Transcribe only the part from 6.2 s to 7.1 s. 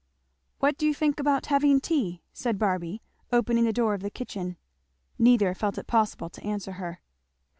to answer her.